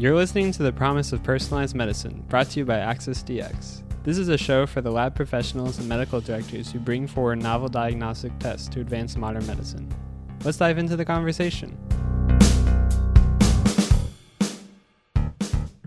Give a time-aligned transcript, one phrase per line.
[0.00, 3.82] You're listening to The Promise of Personalized Medicine, brought to you by Access DX.
[4.04, 7.66] This is a show for the lab professionals and medical directors who bring forward novel
[7.68, 9.92] diagnostic tests to advance modern medicine.
[10.44, 11.76] Let's dive into the conversation.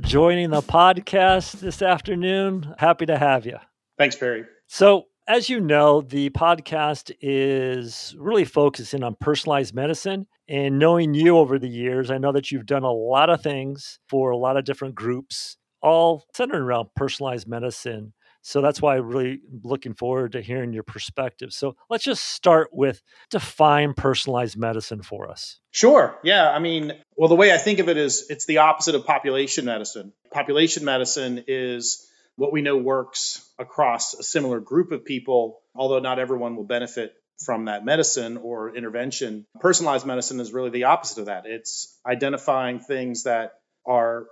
[0.01, 2.75] Joining the podcast this afternoon.
[2.79, 3.59] Happy to have you.
[3.97, 4.43] Thanks, Perry.
[4.67, 10.27] So, as you know, the podcast is really focusing on personalized medicine.
[10.47, 13.99] And knowing you over the years, I know that you've done a lot of things
[14.09, 18.13] for a lot of different groups, all centered around personalized medicine.
[18.41, 21.53] So that's why I'm really looking forward to hearing your perspective.
[21.53, 25.59] So let's just start with define personalized medicine for us.
[25.69, 26.17] Sure.
[26.23, 26.49] Yeah.
[26.49, 29.65] I mean, well, the way I think of it is it's the opposite of population
[29.65, 30.11] medicine.
[30.31, 36.19] Population medicine is what we know works across a similar group of people, although not
[36.19, 39.45] everyone will benefit from that medicine or intervention.
[39.59, 41.45] Personalized medicine is really the opposite of that.
[41.45, 43.53] It's identifying things that
[43.85, 44.27] are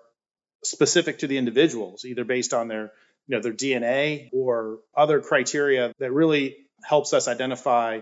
[0.64, 2.92] specific to the individuals, either based on their
[3.28, 8.00] you know their DNA or other criteria that really helps us identify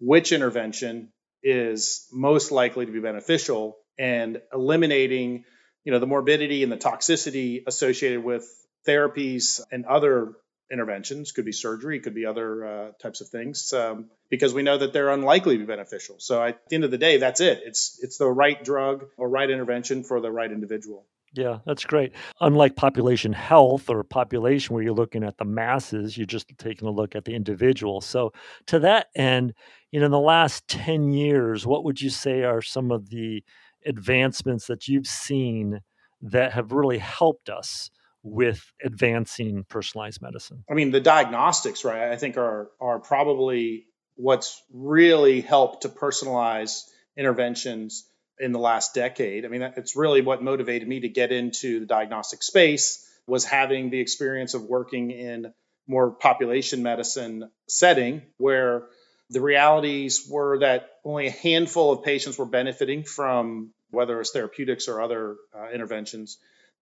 [0.00, 1.08] which intervention
[1.42, 5.44] is most likely to be beneficial and eliminating
[5.84, 8.46] you know the morbidity and the toxicity associated with
[8.86, 10.34] therapies and other
[10.70, 14.76] interventions could be surgery could be other uh, types of things um, because we know
[14.76, 17.62] that they're unlikely to be beneficial so at the end of the day that's it
[17.64, 22.12] it's it's the right drug or right intervention for the right individual yeah, that's great.
[22.40, 26.90] Unlike population health or population where you're looking at the masses, you're just taking a
[26.90, 28.00] look at the individual.
[28.00, 28.32] So,
[28.66, 29.52] to that end,
[29.90, 33.44] you know, in the last 10 years, what would you say are some of the
[33.84, 35.80] advancements that you've seen
[36.22, 37.90] that have really helped us
[38.30, 40.64] with advancing personalized medicine?
[40.70, 42.12] I mean, the diagnostics, right?
[42.12, 46.84] I think are are probably what's really helped to personalize
[47.16, 48.06] interventions
[48.40, 49.44] in the last decade.
[49.44, 53.90] I mean, it's really what motivated me to get into the diagnostic space was having
[53.90, 55.52] the experience of working in
[55.86, 58.84] more population medicine setting where
[59.30, 64.88] the realities were that only a handful of patients were benefiting from whether it's therapeutics
[64.88, 66.38] or other uh, interventions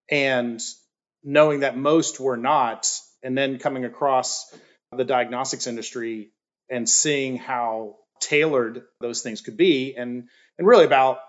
[0.09, 0.61] and
[1.23, 2.89] knowing that most were not
[3.23, 4.53] and then coming across
[4.95, 6.31] the diagnostics industry
[6.69, 11.19] and seeing how tailored those things could be and and really about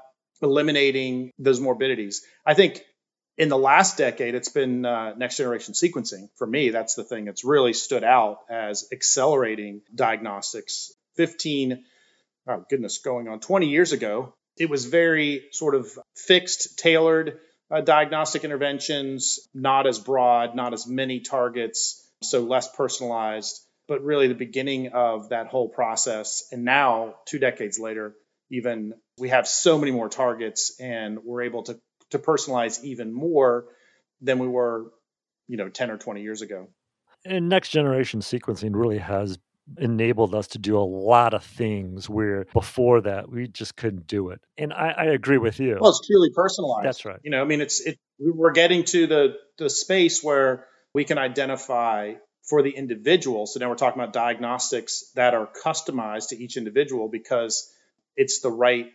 [0.40, 2.24] eliminating those morbidities.
[2.46, 2.82] I think
[3.36, 6.28] in the last decade, it's been uh, next generation sequencing.
[6.36, 10.92] For me, that's the thing that's really stood out as accelerating diagnostics.
[11.16, 11.84] 15,
[12.48, 17.38] oh goodness, going on 20 years ago, it was very sort of fixed, tailored
[17.70, 24.28] uh, diagnostic interventions, not as broad, not as many targets, so less personalized, but really
[24.28, 26.48] the beginning of that whole process.
[26.52, 28.14] And now, two decades later,
[28.50, 31.78] even we have so many more targets and we're able to
[32.10, 33.66] to personalize even more
[34.20, 34.86] than we were
[35.46, 36.68] you know 10 or 20 years ago
[37.24, 39.38] and next generation sequencing really has
[39.76, 44.30] enabled us to do a lot of things where before that we just couldn't do
[44.30, 44.40] it.
[44.56, 45.78] And i, I agree with you.
[45.80, 46.86] Well it's truly personalized.
[46.86, 47.20] That's right.
[47.22, 51.18] You know i mean it's it we're getting to the the space where we can
[51.18, 52.14] identify
[52.48, 53.46] for the individual.
[53.46, 57.70] So now we're talking about diagnostics that are customized to each individual because
[58.16, 58.90] it's the right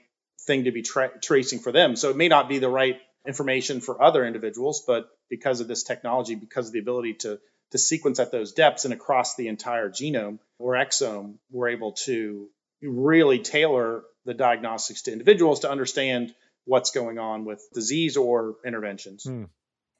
[0.47, 1.95] thing to be tra- tracing for them.
[1.95, 2.97] So it may not be the right
[3.27, 7.39] information for other individuals, but because of this technology, because of the ability to
[7.71, 12.49] to sequence at those depths and across the entire genome or exome, we're able to
[12.81, 16.33] really tailor the diagnostics to individuals to understand
[16.65, 19.23] what's going on with disease or interventions.
[19.23, 19.45] Hmm.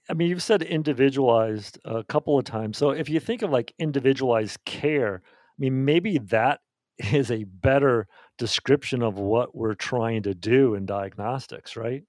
[0.10, 2.78] I mean, you've said individualized a couple of times.
[2.78, 6.60] So if you think of like individualized care, I mean, maybe that
[6.98, 8.08] is a better
[8.38, 12.04] description of what we're trying to do in diagnostics, right?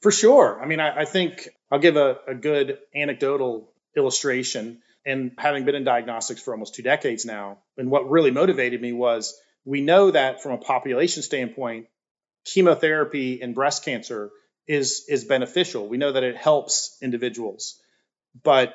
[0.00, 0.60] For sure.
[0.60, 4.80] I mean, I, I think I'll give a, a good anecdotal illustration.
[5.04, 8.92] And having been in diagnostics for almost two decades now, and what really motivated me
[8.92, 11.86] was we know that from a population standpoint,
[12.44, 14.30] chemotherapy in breast cancer
[14.66, 15.88] is is beneficial.
[15.88, 17.80] We know that it helps individuals,
[18.42, 18.74] but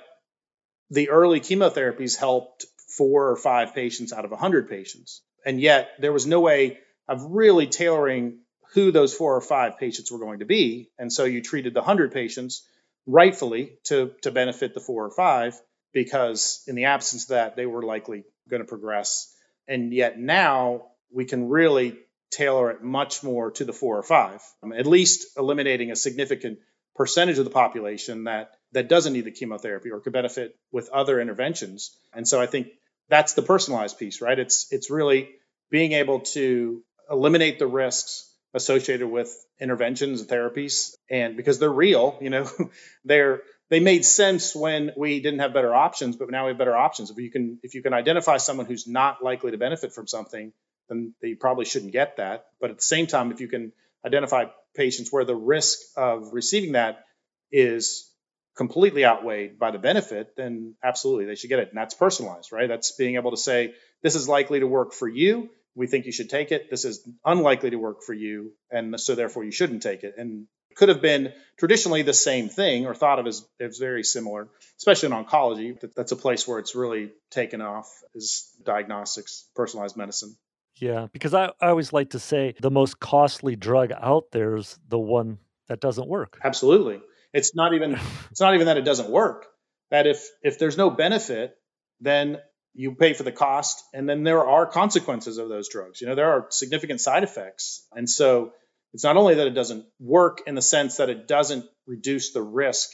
[0.90, 2.66] the early chemotherapies helped
[2.98, 5.22] four or five patients out of 100 patients.
[5.46, 8.40] And yet there was no way of really tailoring
[8.74, 10.90] who those four or five patients were going to be.
[10.98, 12.68] And so you treated the 100 patients
[13.08, 15.60] rightfully to, to benefit the four or five
[15.94, 19.34] because in the absence of that, they were likely going to progress.
[19.68, 21.98] And yet now we can really
[22.30, 26.60] tailor it much more to the four or five, um, at least eliminating a significant
[26.96, 31.22] percentage of the population that that doesn't need the chemotherapy or could benefit with other
[31.22, 31.98] interventions.
[32.14, 32.68] And so I think
[33.08, 34.38] that's the personalized piece, right?
[34.38, 35.30] It's it's really
[35.72, 42.18] being able to eliminate the risks associated with interventions and therapies and because they're real
[42.20, 42.50] you know
[43.06, 46.76] they're they made sense when we didn't have better options but now we have better
[46.76, 50.08] options if you can if you can identify someone who's not likely to benefit from
[50.08, 50.52] something
[50.90, 53.72] then they probably shouldn't get that but at the same time if you can
[54.06, 54.46] identify
[54.76, 57.06] patients where the risk of receiving that
[57.52, 58.12] is
[58.58, 61.70] completely outweighed by the benefit, then absolutely they should get it.
[61.70, 62.68] And that's personalized, right?
[62.68, 65.50] That's being able to say, this is likely to work for you.
[65.78, 66.70] We think you should take it.
[66.70, 68.52] This is unlikely to work for you.
[68.72, 70.16] And so therefore you shouldn't take it.
[70.18, 74.04] And it could have been traditionally the same thing or thought of as, as very
[74.04, 74.48] similar,
[74.78, 75.80] especially in oncology.
[75.96, 80.36] That's a place where it's really taken off is diagnostics, personalized medicine.
[80.80, 84.78] Yeah, because I, I always like to say the most costly drug out there is
[84.88, 85.38] the one
[85.68, 86.40] that doesn't work.
[86.44, 87.02] Absolutely.
[87.34, 88.00] It's not even
[88.32, 89.46] it's not even that it doesn't work.
[89.92, 91.56] That if if there's no benefit,
[92.02, 92.38] then
[92.78, 96.00] you pay for the cost and then there are consequences of those drugs.
[96.00, 97.86] You know, there are significant side effects.
[97.94, 98.54] And so
[98.94, 102.42] it's not only that it doesn't work in the sense that it doesn't reduce the
[102.42, 102.92] risk,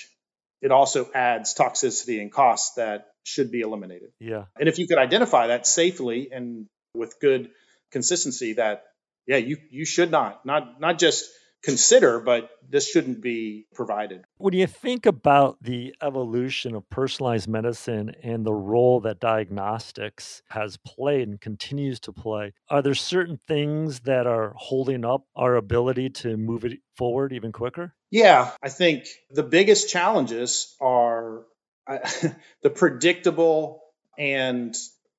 [0.62, 4.12] it also adds toxicity and costs that should be eliminated.
[4.20, 4.46] Yeah.
[4.58, 7.52] And if you could identify that safely and with good
[7.92, 8.86] consistency that
[9.28, 11.30] yeah, you you should not not not just
[11.64, 14.24] consider, but this shouldn't be provided.
[14.38, 20.78] When you think about the evolution of personalized medicine and the role that diagnostics has
[20.78, 26.10] played and continues to play, are there certain things that are holding up our ability
[26.10, 27.96] to move it forward even quicker?
[28.12, 31.44] Yeah, I think the biggest challenges are
[31.88, 31.98] uh,
[32.62, 33.82] the predictable
[34.18, 34.76] and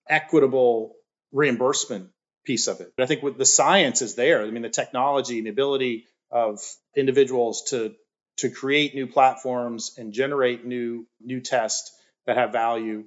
[0.08, 0.94] equitable
[1.32, 2.10] reimbursement
[2.44, 2.92] piece of it.
[2.98, 4.42] I think with the science is there.
[4.42, 6.60] I mean, the technology and the ability of
[6.96, 7.94] individuals to
[8.36, 11.92] to create new platforms and generate new new tests
[12.26, 13.04] that have value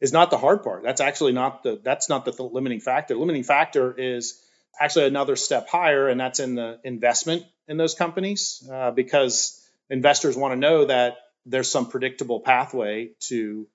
[0.00, 0.82] is not the hard part.
[0.82, 3.14] That's actually not the that's not the, limiting factor.
[3.14, 4.40] The limiting factor is
[4.78, 10.36] actually another step higher, and that's in the investment in those companies uh, because investors
[10.36, 11.16] want to know that
[11.46, 13.66] there's some predictable pathway to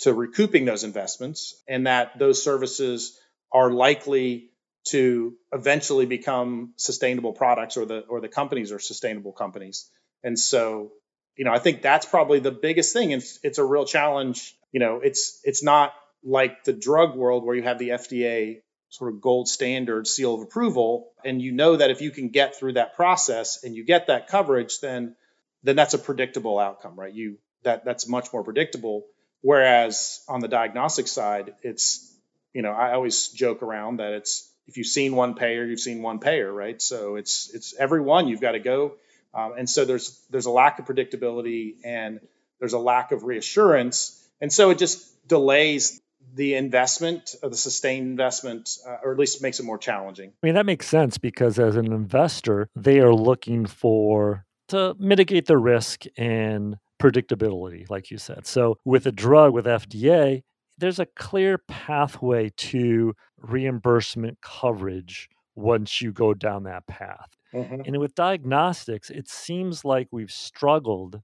[0.00, 3.18] to recouping those investments and that those services
[3.50, 4.47] are likely
[4.90, 9.90] to eventually become sustainable products or the or the companies are sustainable companies.
[10.22, 10.92] And so,
[11.36, 13.12] you know, I think that's probably the biggest thing.
[13.12, 14.56] It's, it's a real challenge.
[14.72, 15.94] You know, it's it's not
[16.24, 20.40] like the drug world where you have the FDA sort of gold standard seal of
[20.40, 24.06] approval and you know that if you can get through that process and you get
[24.06, 25.14] that coverage then
[25.62, 29.04] then that's a predictable outcome right you that that's much more predictable
[29.42, 32.16] whereas on the diagnostic side it's
[32.54, 36.02] you know i always joke around that it's if you've seen one payer, you've seen
[36.02, 36.80] one payer, right?
[36.80, 38.92] So it's it's every one you've got to go,
[39.34, 42.20] um, and so there's there's a lack of predictability and
[42.60, 46.00] there's a lack of reassurance, and so it just delays
[46.34, 50.32] the investment, or the sustained investment, uh, or at least makes it more challenging.
[50.42, 55.46] I mean that makes sense because as an investor, they are looking for to mitigate
[55.46, 58.46] the risk and predictability, like you said.
[58.46, 60.42] So with a drug with FDA,
[60.76, 67.30] there's a clear pathway to reimbursement coverage once you go down that path.
[67.52, 67.82] Mm-hmm.
[67.86, 71.20] And with diagnostics, it seems like we've struggled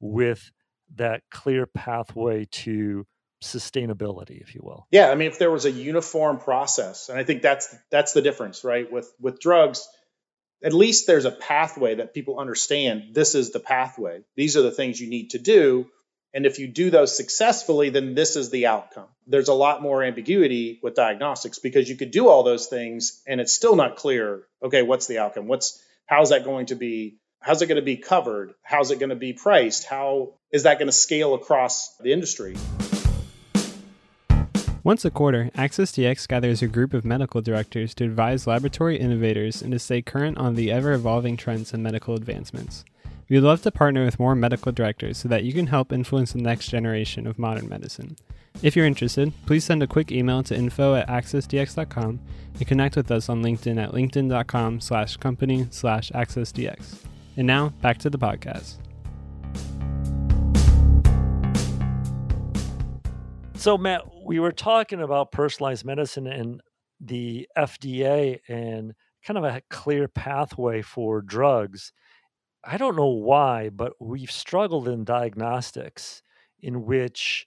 [0.00, 0.50] with
[0.96, 3.06] that clear pathway to
[3.42, 7.24] sustainability if you will yeah i mean if there was a uniform process and i
[7.24, 9.88] think that's that's the difference right with with drugs
[10.62, 14.70] at least there's a pathway that people understand this is the pathway these are the
[14.70, 15.86] things you need to do
[16.34, 19.08] and if you do those successfully, then this is the outcome.
[19.26, 23.40] There's a lot more ambiguity with diagnostics because you could do all those things and
[23.40, 25.46] it's still not clear, okay, what's the outcome?
[25.46, 28.54] What's how's that going to be how's it going to be covered?
[28.62, 29.84] How's it going to be priced?
[29.84, 32.56] How is that going to scale across the industry?
[34.84, 39.62] Once a quarter, Access DX gathers a group of medical directors to advise laboratory innovators
[39.62, 42.84] and to stay current on the ever evolving trends in medical advancements.
[43.28, 46.42] We'd love to partner with more medical directors so that you can help influence the
[46.42, 48.16] next generation of modern medicine.
[48.62, 52.20] If you're interested, please send a quick email to info at accessdx.com
[52.58, 57.04] and connect with us on LinkedIn at linkedin.com slash company slash accessdx.
[57.36, 58.76] And now, back to the podcast.
[63.54, 66.60] So, Matt, we were talking about personalized medicine and
[67.00, 68.92] the FDA and
[69.24, 71.92] kind of a clear pathway for drugs.
[72.64, 76.22] I don't know why, but we've struggled in diagnostics
[76.60, 77.46] in which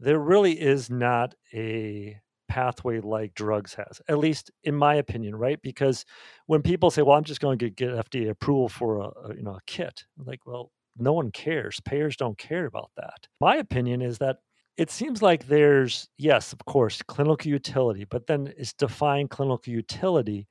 [0.00, 5.60] there really is not a pathway like drugs has, at least in my opinion, right?
[5.62, 6.04] Because
[6.46, 9.42] when people say, "Well, I'm just going to get FDA approval for a, a you
[9.42, 11.80] know a kit," like, well, no one cares.
[11.80, 13.28] Payers don't care about that.
[13.40, 14.38] My opinion is that
[14.78, 20.46] it seems like there's yes, of course, clinical utility, but then it's defined clinical utility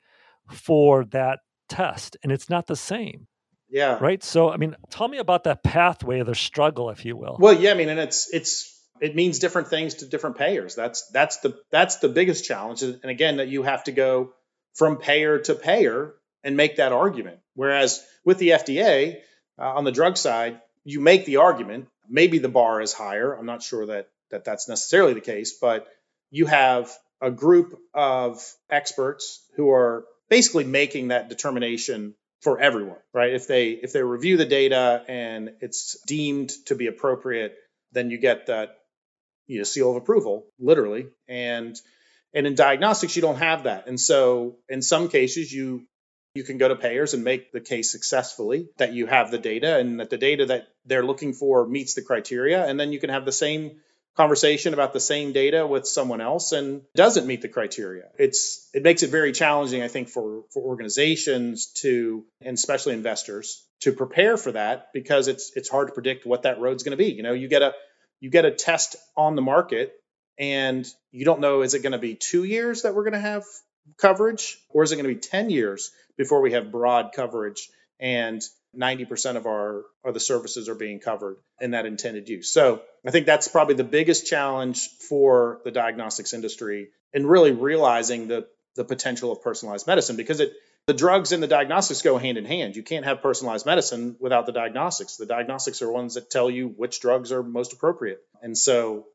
[0.51, 1.39] for that
[1.70, 3.27] test and it's not the same.
[3.69, 3.97] Yeah.
[4.00, 4.24] Right.
[4.24, 7.38] So, I mean, tell me about that pathway of the struggle, if you will.
[7.39, 10.75] Well, yeah, I mean, and it's, it's, it means different things to different payers.
[10.75, 12.81] That's, that's the, that's the biggest challenge.
[12.81, 14.33] And again, that you have to go
[14.74, 17.39] from payer to payer and make that argument.
[17.55, 19.17] Whereas with the FDA
[19.59, 21.88] uh, on the drug side, you make the argument.
[22.09, 23.33] Maybe the bar is higher.
[23.33, 25.88] I'm not sure that, that that's necessarily the case, but
[26.29, 33.34] you have a group of experts who are basically making that determination for everyone, right?
[33.34, 37.56] If they if they review the data and it's deemed to be appropriate,
[37.91, 38.77] then you get that
[39.48, 41.08] you know, seal of approval, literally.
[41.27, 41.79] And
[42.34, 43.88] and in diagnostics, you don't have that.
[43.88, 45.88] And so in some cases, you
[46.36, 49.77] you can go to payers and make the case successfully that you have the data
[49.79, 52.63] and that the data that they're looking for meets the criteria.
[52.63, 53.79] And then you can have the same
[54.17, 58.05] conversation about the same data with someone else and doesn't meet the criteria.
[58.17, 63.63] It's it makes it very challenging, I think, for for organizations to and especially investors
[63.81, 67.03] to prepare for that because it's it's hard to predict what that road's going to
[67.03, 67.12] be.
[67.12, 67.74] You know, you get a
[68.19, 69.93] you get a test on the market
[70.39, 73.19] and you don't know is it going to be two years that we're going to
[73.19, 73.43] have
[73.97, 77.69] coverage or is it going to be 10 years before we have broad coverage
[78.00, 78.41] and
[78.77, 82.51] 90% of our of the services are being covered in that intended use.
[82.51, 88.27] So I think that's probably the biggest challenge for the diagnostics industry and really realizing
[88.27, 90.53] the the potential of personalized medicine because it
[90.86, 92.77] the drugs and the diagnostics go hand in hand.
[92.77, 95.17] You can't have personalized medicine without the diagnostics.
[95.17, 98.19] The diagnostics are ones that tell you which drugs are most appropriate.
[98.41, 99.05] And so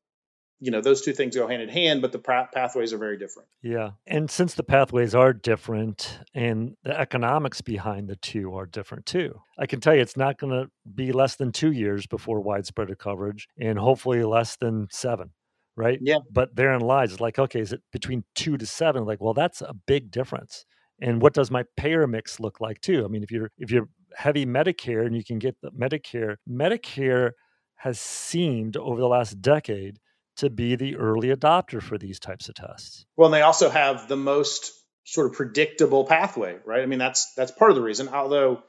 [0.62, 3.48] you know those two things go hand in hand but the pathways are very different.
[3.62, 3.90] Yeah.
[4.06, 9.40] And since the pathways are different and the economics behind the two are different too
[9.58, 12.96] i can tell you it's not going to be less than two years before widespread
[12.98, 15.30] coverage and hopefully less than seven
[15.76, 15.98] right?
[16.02, 16.18] Yeah.
[16.30, 19.04] But therein lies it's like okay is it between two to seven?
[19.04, 20.64] Like well that's a big difference.
[21.00, 23.04] And what does my payer mix look like too?
[23.04, 27.32] I mean if you're if you're heavy medicare and you can get the medicare medicare
[27.76, 29.98] has seemed over the last decade
[30.36, 33.04] to be the early adopter for these types of tests.
[33.16, 34.72] Well, and they also have the most
[35.04, 36.82] sort of predictable pathway, right?
[36.82, 38.08] I mean, that's that's part of the reason.
[38.08, 38.62] Although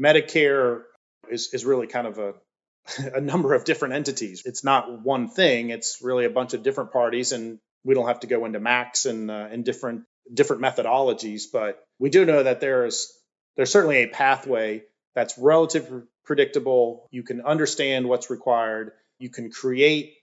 [0.00, 0.82] Medicare
[1.30, 2.34] is is really kind of a
[3.14, 4.42] a number of different entities.
[4.44, 5.70] It's not one thing.
[5.70, 9.06] It's really a bunch of different parties, and we don't have to go into MACs
[9.06, 11.44] and uh, and different different methodologies.
[11.52, 13.12] But we do know that there's
[13.56, 14.82] there's certainly a pathway
[15.14, 17.08] that's relatively predictable.
[17.10, 18.92] You can understand what's required.
[19.18, 20.14] You can create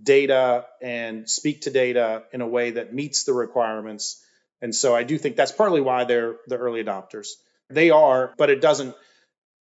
[0.00, 4.22] data and speak to data in a way that meets the requirements.
[4.60, 7.28] And so I do think that's partly why they're the early adopters.
[7.70, 8.94] They are, but it doesn't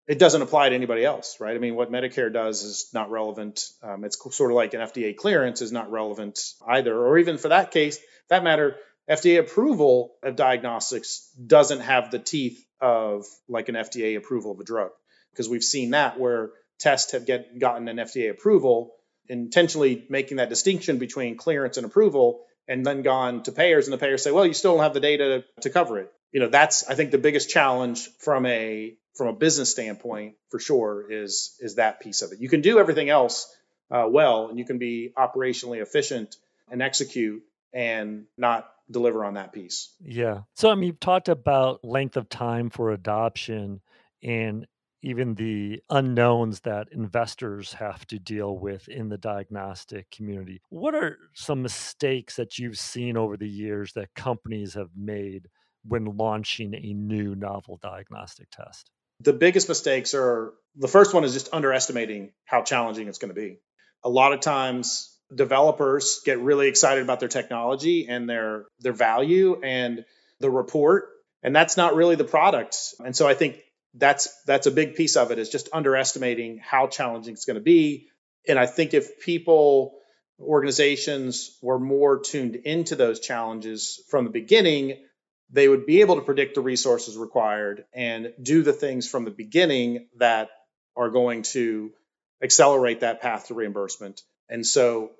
[0.07, 1.53] it doesn't apply to anybody else, right?
[1.53, 3.69] I mean, what Medicare does is not relevant.
[3.83, 7.49] Um, it's sort of like an FDA clearance is not relevant either, or even for
[7.49, 8.77] that case, that matter,
[9.09, 14.63] FDA approval of diagnostics doesn't have the teeth of like an FDA approval of a
[14.63, 14.91] drug,
[15.31, 18.93] because we've seen that where tests have get gotten an FDA approval
[19.29, 23.97] intentionally making that distinction between clearance and approval and then gone to payers and the
[23.97, 26.11] payers say well you still don't have the data to cover it.
[26.31, 30.59] You know that's i think the biggest challenge from a from a business standpoint for
[30.59, 32.39] sure is is that piece of it.
[32.39, 33.53] You can do everything else
[33.89, 36.35] uh, well and you can be operationally efficient
[36.69, 37.43] and execute
[37.73, 39.93] and not deliver on that piece.
[40.01, 40.41] Yeah.
[40.53, 43.81] So i mean you've talked about length of time for adoption
[44.23, 44.67] and
[45.01, 50.61] even the unknowns that investors have to deal with in the diagnostic community.
[50.69, 55.47] What are some mistakes that you've seen over the years that companies have made
[55.85, 58.89] when launching a new novel diagnostic test?
[59.21, 63.39] The biggest mistakes are the first one is just underestimating how challenging it's going to
[63.39, 63.59] be.
[64.03, 69.59] A lot of times developers get really excited about their technology and their their value
[69.61, 70.05] and
[70.39, 71.09] the report
[71.43, 72.77] and that's not really the product.
[73.03, 73.57] And so I think
[73.97, 77.61] that's that's a big piece of it is just underestimating how challenging it's going to
[77.61, 78.07] be.
[78.47, 79.93] And i think if people
[80.39, 85.03] organizations were more tuned into those challenges from the beginning
[85.49, 89.31] they would be able to predict the resources required and do the things from the
[89.31, 90.49] beginning that
[90.95, 91.91] are going to
[92.43, 94.21] accelerate that path to reimbursement.
[94.49, 95.11] And so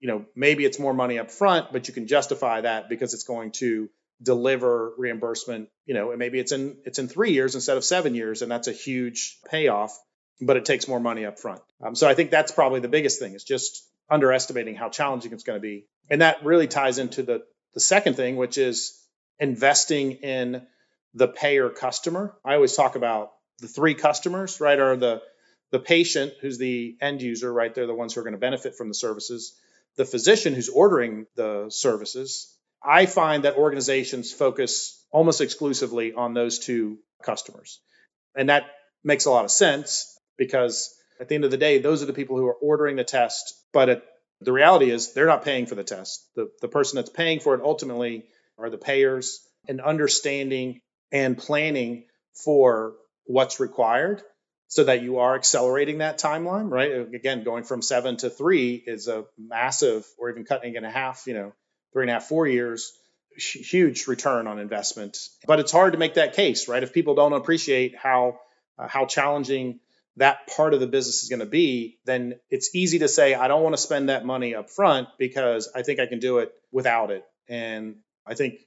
[0.00, 3.24] you know maybe it's more money up front but you can justify that because it's
[3.24, 3.88] going to
[4.24, 8.14] deliver reimbursement you know and maybe it's in it's in three years instead of seven
[8.14, 9.96] years and that's a huge payoff
[10.40, 13.18] but it takes more money up front um, so i think that's probably the biggest
[13.20, 15.86] thing is just underestimating how challenging it's going to be.
[16.10, 19.00] And that really ties into the the second thing which is
[19.40, 20.64] investing in
[21.14, 22.36] the payer customer.
[22.44, 25.22] I always talk about the three customers right are the
[25.70, 27.74] the patient who's the end user right?
[27.74, 29.58] They're the ones who are going to benefit from the services.
[29.96, 36.58] The physician who's ordering the services I find that organizations focus almost exclusively on those
[36.58, 37.80] two customers.
[38.36, 38.64] And that
[39.02, 42.12] makes a lot of sense because at the end of the day, those are the
[42.12, 43.54] people who are ordering the test.
[43.72, 44.04] But
[44.40, 46.28] the reality is they're not paying for the test.
[46.34, 48.26] The, the person that's paying for it ultimately
[48.58, 52.04] are the payers and understanding and planning
[52.44, 54.22] for what's required
[54.68, 56.92] so that you are accelerating that timeline, right?
[57.14, 61.34] Again, going from seven to three is a massive, or even cutting in half, you
[61.34, 61.52] know,
[61.94, 62.92] three and a half, four years,
[63.38, 65.16] huge return on investment.
[65.46, 66.82] But it's hard to make that case, right?
[66.82, 68.40] If people don't appreciate how
[68.78, 69.80] uh, how challenging
[70.16, 73.48] that part of the business is going to be, then it's easy to say, I
[73.48, 76.52] don't want to spend that money up front because I think I can do it
[76.70, 77.24] without it.
[77.48, 77.96] And
[78.26, 78.60] I think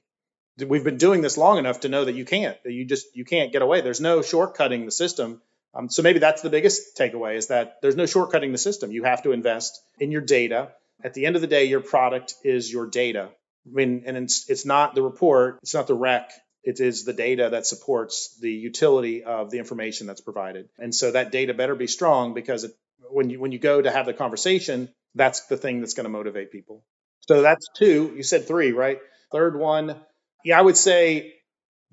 [0.66, 3.24] we've been doing this long enough to know that you can't, that you just, you
[3.24, 3.80] can't get away.
[3.80, 5.40] There's no shortcutting the system.
[5.74, 8.90] Um, so maybe that's the biggest takeaway is that there's no shortcutting the system.
[8.90, 10.72] You have to invest in your data.
[11.02, 13.30] At the end of the day, your product is your data.
[13.66, 16.30] I mean, and it's, it's not the report, it's not the rec,
[16.62, 20.68] it is the data that supports the utility of the information that's provided.
[20.78, 22.72] And so that data better be strong because it,
[23.10, 26.10] when you when you go to have the conversation, that's the thing that's going to
[26.10, 26.84] motivate people.
[27.20, 28.12] So that's two.
[28.16, 28.98] You said three, right?
[29.32, 29.96] Third one,
[30.44, 31.34] yeah, I would say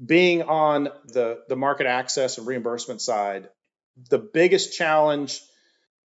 [0.04, 3.50] being on the the market access and reimbursement side,
[4.10, 5.42] the biggest challenge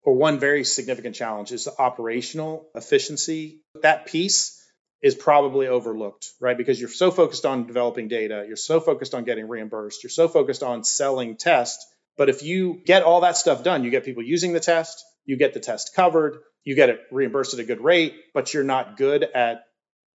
[0.07, 3.61] or one very significant challenge is the operational efficiency.
[3.83, 4.63] That piece
[5.03, 6.57] is probably overlooked, right?
[6.57, 10.29] Because you're so focused on developing data, you're so focused on getting reimbursed, you're so
[10.29, 11.85] focused on selling tests.
[12.17, 15.37] But if you get all that stuff done, you get people using the test, you
[15.37, 18.97] get the test covered, you get it reimbursed at a good rate, but you're not
[18.97, 19.65] good at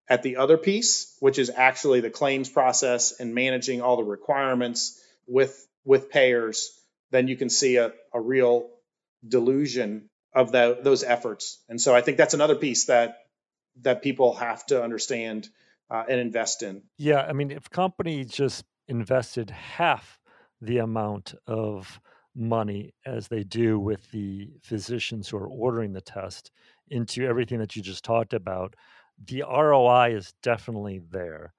[0.09, 5.01] at the other piece, which is actually the claims process and managing all the requirements
[5.27, 6.71] with with payers,
[7.11, 8.71] then you can see a, a real
[9.27, 11.62] delusion of those efforts.
[11.69, 13.17] And so I think that's another piece that
[13.83, 15.49] that people have to understand
[15.91, 16.83] uh, and invest in.
[16.99, 20.19] Yeah, I mean, if companies just invested half
[20.61, 22.00] the amount of
[22.35, 26.50] money as they do with the physicians who are ordering the test
[26.89, 28.75] into everything that you just talked about,
[29.25, 31.54] the ROI is definitely there.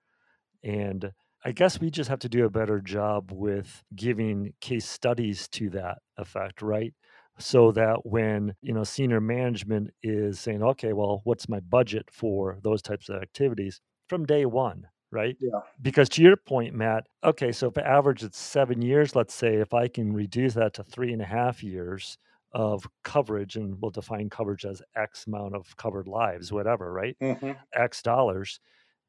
[0.63, 1.11] And
[1.43, 5.69] I guess we just have to do a better job with giving case studies to
[5.71, 6.93] that effect, right?
[7.39, 12.57] So that when you know senior management is saying okay well what's my budget for
[12.63, 13.81] those types of activities?
[14.07, 15.35] from day one right?
[15.41, 15.59] Yeah.
[15.81, 19.73] Because to your point matt okay so if average it's seven years let's say if
[19.73, 22.17] i can reduce that to three and a half years
[22.53, 27.15] of coverage and we'll define coverage as x amount of covered lives whatever right?
[27.21, 27.51] Mm-hmm.
[27.73, 28.59] x dollars.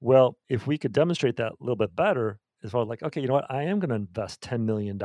[0.00, 3.20] Well if we could demonstrate that a little bit better as far as like okay
[3.20, 3.50] you know what?
[3.50, 4.98] I am going to invest $10 million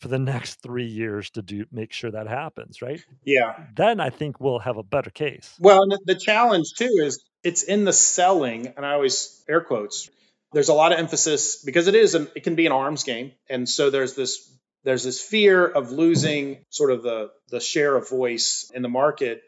[0.00, 3.04] for the next three years to do make sure that happens, right?
[3.24, 3.66] Yeah.
[3.76, 5.54] Then I think we'll have a better case.
[5.60, 10.10] Well, the challenge too is it's in the selling, and I always air quotes.
[10.52, 13.32] There's a lot of emphasis because it is an, it can be an arms game,
[13.48, 14.50] and so there's this
[14.84, 19.42] there's this fear of losing sort of the the share of voice in the market.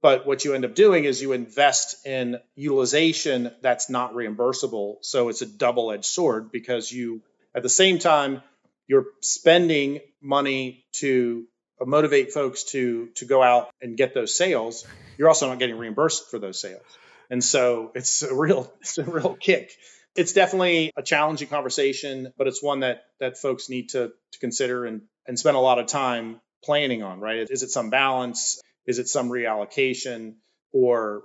[0.00, 4.98] But what you end up doing is you invest in utilization that's not reimbursable.
[5.02, 7.20] So it's a double edged sword because you,
[7.52, 8.42] at the same time,
[8.88, 11.44] you're spending money to
[11.80, 14.84] motivate folks to to go out and get those sales
[15.18, 16.82] you're also not getting reimbursed for those sales.
[17.28, 19.72] And so it's a real it's a real kick.
[20.16, 24.86] It's definitely a challenging conversation but it's one that that folks need to to consider
[24.86, 27.46] and and spend a lot of time planning on right?
[27.50, 28.60] Is it some balance?
[28.86, 30.36] Is it some reallocation?
[30.72, 31.22] Or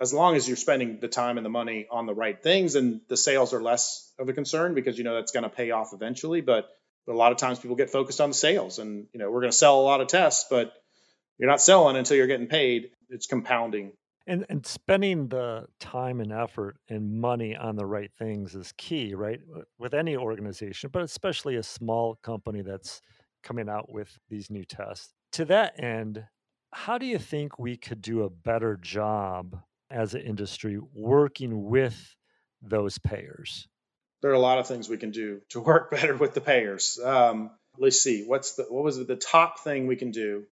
[0.00, 3.00] as long as you're spending the time and the money on the right things and
[3.08, 5.92] the sales are less of a concern because you know that's going to pay off
[5.92, 6.68] eventually but
[7.08, 9.50] a lot of times people get focused on the sales and you know we're going
[9.50, 10.72] to sell a lot of tests but
[11.38, 12.90] you're not selling until you're getting paid.
[13.08, 13.92] It's compounding.
[14.26, 19.14] And and spending the time and effort and money on the right things is key
[19.14, 19.40] right
[19.78, 23.02] with any organization but especially a small company that's
[23.42, 25.12] coming out with these new tests.
[25.32, 26.24] To that end
[26.72, 32.16] how do you think we could do a better job as an industry working with
[32.62, 33.68] those payers
[34.24, 36.98] there are a lot of things we can do to work better with the payers.
[37.04, 40.44] Um, let's see, what's the what was the top thing we can do?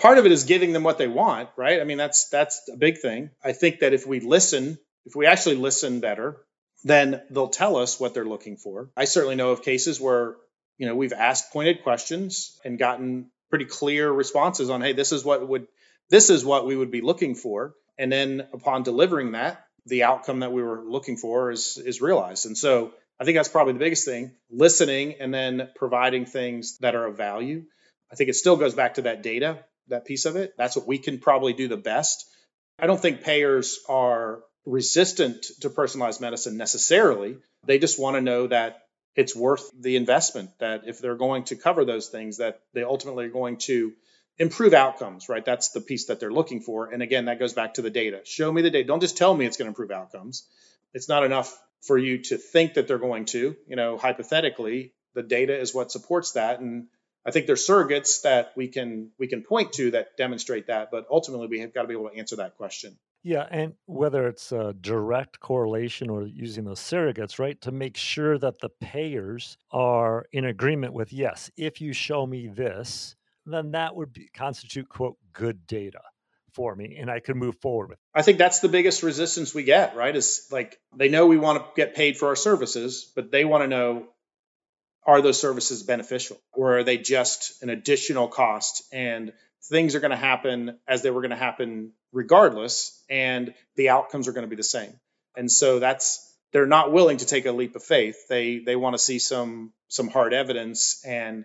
[0.00, 1.80] Part of it is giving them what they want, right?
[1.80, 3.30] I mean, that's that's a big thing.
[3.42, 6.36] I think that if we listen, if we actually listen better,
[6.84, 8.90] then they'll tell us what they're looking for.
[8.96, 10.36] I certainly know of cases where
[10.78, 15.24] you know we've asked pointed questions and gotten pretty clear responses on, hey, this is
[15.24, 15.66] what would
[16.10, 20.40] this is what we would be looking for, and then upon delivering that, the outcome
[20.40, 22.46] that we were looking for is is realized.
[22.46, 26.94] And so I think that's probably the biggest thing listening and then providing things that
[26.94, 27.64] are of value.
[28.12, 30.54] I think it still goes back to that data, that piece of it.
[30.58, 32.24] That's what we can probably do the best.
[32.78, 37.36] I don't think payers are resistant to personalized medicine necessarily.
[37.64, 38.82] They just want to know that
[39.14, 43.24] it's worth the investment, that if they're going to cover those things, that they ultimately
[43.24, 43.92] are going to
[44.38, 45.44] improve outcomes, right?
[45.44, 46.92] That's the piece that they're looking for.
[46.92, 48.20] And again, that goes back to the data.
[48.24, 48.86] Show me the data.
[48.86, 50.46] Don't just tell me it's going to improve outcomes.
[50.92, 55.22] It's not enough for you to think that they're going to, you know, hypothetically, the
[55.22, 56.60] data is what supports that.
[56.60, 56.88] And
[57.24, 61.06] I think there's surrogates that we can we can point to that demonstrate that, but
[61.10, 62.98] ultimately we have got to be able to answer that question.
[63.22, 68.38] Yeah, and whether it's a direct correlation or using those surrogates, right, to make sure
[68.38, 73.96] that the payers are in agreement with yes, if you show me this, then that
[73.96, 76.02] would be, constitute quote good data
[76.56, 77.98] for me and I could move forward with.
[78.14, 80.16] I think that's the biggest resistance we get, right?
[80.16, 83.62] Is like they know we want to get paid for our services, but they want
[83.62, 84.08] to know
[85.06, 89.32] are those services beneficial or are they just an additional cost and
[89.64, 94.26] things are going to happen as they were going to happen regardless and the outcomes
[94.26, 94.98] are going to be the same.
[95.36, 98.16] And so that's they're not willing to take a leap of faith.
[98.28, 101.44] They they want to see some some hard evidence and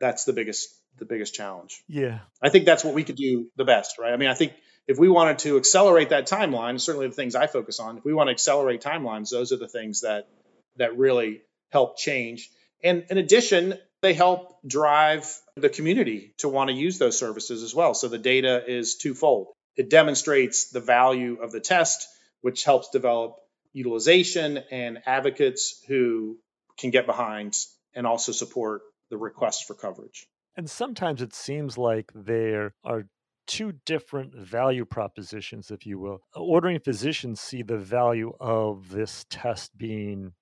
[0.00, 1.82] that's the biggest the biggest challenge.
[1.88, 2.20] Yeah.
[2.42, 4.12] I think that's what we could do the best, right?
[4.12, 4.52] I mean, I think
[4.86, 8.14] if we wanted to accelerate that timeline, certainly the things I focus on, if we
[8.14, 10.28] want to accelerate timelines, those are the things that
[10.76, 12.50] that really help change.
[12.84, 17.74] And in addition, they help drive the community to want to use those services as
[17.74, 17.94] well.
[17.94, 19.48] So the data is twofold.
[19.76, 22.06] It demonstrates the value of the test,
[22.42, 23.36] which helps develop
[23.72, 26.38] utilization and advocates who
[26.78, 27.56] can get behind
[27.94, 30.26] and also support the request for coverage.
[30.56, 33.04] And sometimes it seems like there are
[33.46, 36.22] two different value propositions, if you will.
[36.34, 40.32] Ordering physicians see the value of this test being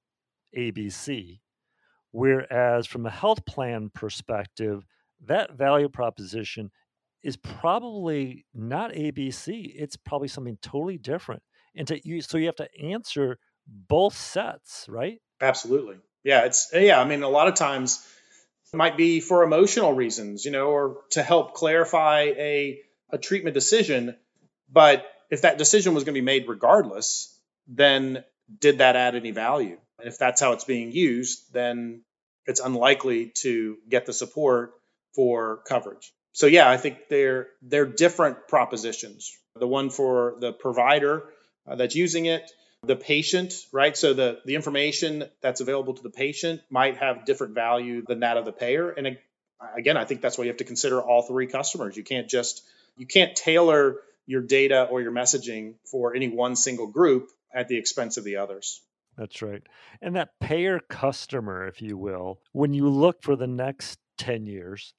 [0.57, 1.41] ABC,
[2.13, 4.87] whereas from a health plan perspective,
[5.27, 6.71] that value proposition
[7.23, 9.73] is probably not ABC.
[9.75, 11.43] It's probably something totally different.
[11.75, 15.21] And to so you have to answer both sets, right?
[15.41, 15.97] Absolutely.
[16.23, 17.01] Yeah, it's yeah.
[17.01, 18.07] I mean, a lot of times
[18.75, 24.17] might be for emotional reasons, you know, or to help clarify a, a treatment decision.
[24.71, 28.25] But if that decision was going to be made regardless, then
[28.61, 29.79] did that add any value?
[29.99, 32.03] And if that's how it's being used, then
[32.47, 34.73] it's unlikely to get the support
[35.15, 36.13] for coverage.
[36.33, 39.33] So yeah, I think they're they're different propositions.
[39.55, 41.25] The one for the provider
[41.67, 42.51] uh, that's using it
[42.87, 43.97] the patient, right?
[43.97, 48.37] So the the information that's available to the patient might have different value than that
[48.37, 48.91] of the payer.
[48.91, 49.19] And
[49.77, 51.97] again, I think that's why you have to consider all three customers.
[51.97, 52.63] You can't just
[52.97, 57.77] you can't tailor your data or your messaging for any one single group at the
[57.77, 58.81] expense of the others.
[59.17, 59.63] That's right.
[60.01, 64.95] And that payer customer, if you will, when you look for the next 10 years,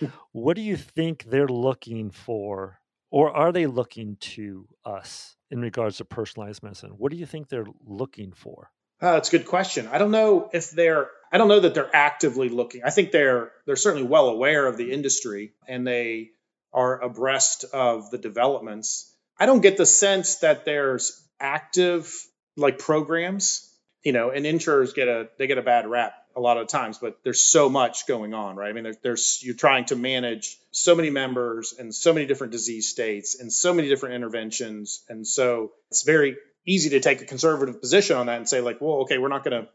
[0.32, 2.77] what do you think they're looking for
[3.10, 6.90] or are they looking to us in regards to personalized medicine?
[6.90, 8.70] What do you think they're looking for?
[9.00, 9.86] Uh, that's a good question.
[9.86, 11.08] I don't know if they're.
[11.30, 12.82] I don't know that they're actively looking.
[12.84, 16.30] I think they're they're certainly well aware of the industry and they
[16.72, 19.14] are abreast of the developments.
[19.38, 22.12] I don't get the sense that there's active
[22.56, 23.64] like programs.
[24.04, 26.98] You know, and insurers get a they get a bad rap a lot of times,
[26.98, 28.70] but there's so much going on, right?
[28.70, 32.52] I mean, there's, there's you're trying to manage so many members and so many different
[32.52, 37.24] disease states and so many different interventions, and so it's very easy to take a
[37.24, 39.66] conservative position on that and say like, well, okay, we're not to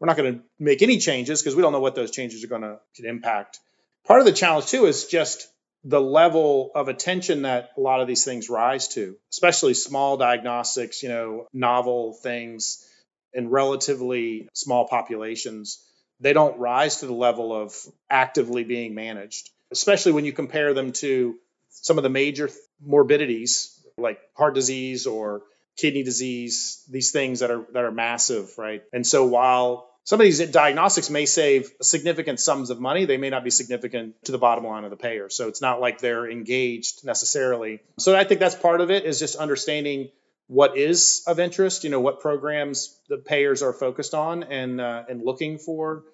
[0.00, 3.04] we're not to make any changes because we don't know what those changes are to
[3.04, 3.60] impact.
[4.06, 5.48] Part of the challenge too is just
[5.84, 11.02] the level of attention that a lot of these things rise to, especially small diagnostics,
[11.02, 12.84] you know, novel things
[13.32, 15.84] in relatively small populations
[16.20, 17.74] they don't rise to the level of
[18.10, 21.36] actively being managed, especially when you compare them to
[21.70, 22.50] some of the major
[22.84, 25.42] morbidities like heart disease or
[25.76, 28.82] kidney disease, these things that are that are massive, right?
[28.92, 33.28] And so while some of these diagnostics may save significant sums of money, they may
[33.28, 35.28] not be significant to the bottom line of the payer.
[35.28, 37.80] So it's not like they're engaged necessarily.
[37.98, 40.08] So I think that's part of it is just understanding
[40.48, 45.04] what is of interest, you know, what programs the payers are focused on and uh,
[45.08, 46.04] and looking for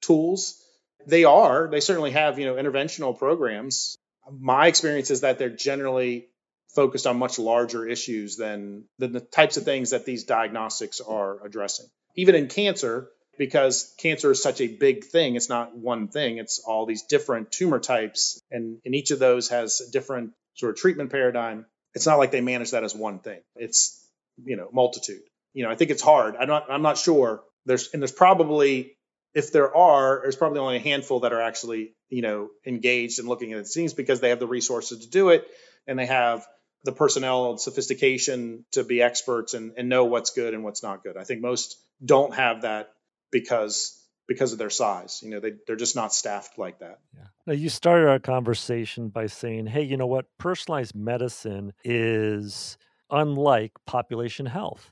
[0.00, 0.62] tools.
[1.06, 3.96] They are, they certainly have, you know, interventional programs.
[4.30, 6.28] My experience is that they're generally
[6.74, 11.44] focused on much larger issues than, than the types of things that these diagnostics are
[11.44, 11.86] addressing.
[12.14, 16.58] Even in cancer, because cancer is such a big thing, it's not one thing, it's
[16.66, 20.76] all these different tumor types, and, and each of those has a different sort of
[20.76, 23.40] treatment paradigm it's not like they manage that as one thing.
[23.56, 24.04] It's
[24.44, 25.22] you know multitude.
[25.54, 26.36] You know, I think it's hard.
[26.36, 27.42] I'm not I'm not sure.
[27.66, 28.96] There's and there's probably
[29.34, 33.26] if there are, there's probably only a handful that are actually you know engaged in
[33.26, 35.46] looking at the scenes because they have the resources to do it
[35.86, 36.46] and they have
[36.84, 41.02] the personnel and sophistication to be experts and, and know what's good and what's not
[41.02, 41.16] good.
[41.16, 42.90] I think most don't have that
[43.32, 43.97] because
[44.28, 45.20] because of their size.
[45.24, 47.00] You know, they, they're just not staffed like that.
[47.16, 47.24] Yeah.
[47.46, 50.26] Now, you started our conversation by saying, hey, you know what?
[50.38, 52.76] Personalized medicine is
[53.10, 54.90] unlike population health.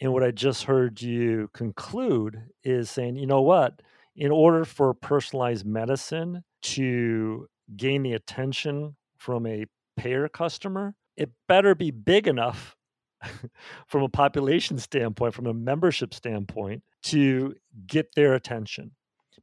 [0.00, 3.82] And what I just heard you conclude is saying, you know what?
[4.14, 11.74] In order for personalized medicine to gain the attention from a payer customer, it better
[11.74, 12.76] be big enough
[13.86, 17.54] from a population standpoint, from a membership standpoint, to
[17.86, 18.92] get their attention.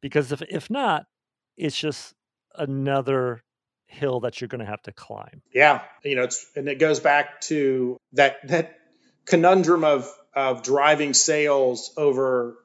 [0.01, 1.05] Because if, if not,
[1.57, 2.13] it's just
[2.55, 3.43] another
[3.87, 5.41] hill that you're going to have to climb.
[5.53, 8.77] Yeah, you know, it's and it goes back to that that
[9.25, 12.57] conundrum of of driving sales over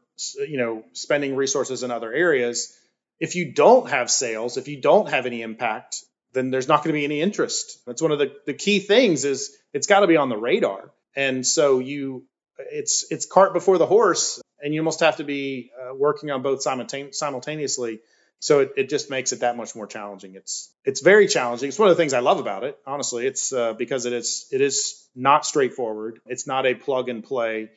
[0.46, 2.76] you know spending resources in other areas.
[3.18, 6.94] If you don't have sales, if you don't have any impact, then there's not going
[6.94, 7.80] to be any interest.
[7.86, 10.90] That's one of the, the key things is it's got to be on the radar.
[11.16, 12.24] And so you
[12.58, 16.42] it's it's cart before the horse and you almost have to be uh, working on
[16.42, 18.00] both simultaneously.
[18.42, 20.34] So it, it just makes it that much more challenging.
[20.34, 21.68] It's it's very challenging.
[21.68, 23.26] It's one of the things i love about it honestly.
[23.26, 26.20] It's uh, because it is it is not straightforward.
[26.26, 27.70] It's not a plug and play.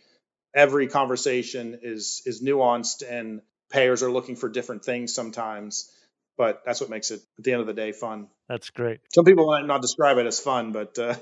[0.53, 5.89] Every conversation is is nuanced and payers are looking for different things sometimes
[6.37, 8.27] but that's what makes it at the end of the day fun.
[8.49, 8.99] That's great.
[9.13, 11.15] Some people might not describe it as fun, but uh...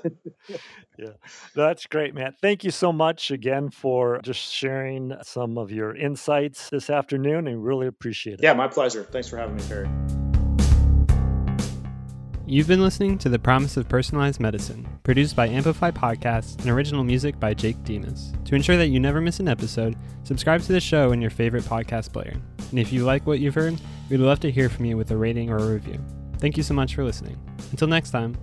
[0.98, 1.12] yeah,
[1.54, 2.34] that's great, Matt.
[2.40, 7.64] Thank you so much again for just sharing some of your insights this afternoon, and
[7.64, 8.42] really appreciate it.
[8.42, 9.04] Yeah, my pleasure.
[9.04, 9.88] Thanks for having me, Perry.
[12.52, 17.02] You've been listening to The Promise of Personalized Medicine, produced by Amplify Podcasts and original
[17.02, 18.34] music by Jake Dimas.
[18.44, 21.64] To ensure that you never miss an episode, subscribe to the show in your favorite
[21.64, 22.34] podcast player.
[22.68, 25.16] And if you like what you've heard, we'd love to hear from you with a
[25.16, 25.98] rating or a review.
[26.40, 27.40] Thank you so much for listening.
[27.70, 28.36] Until next time.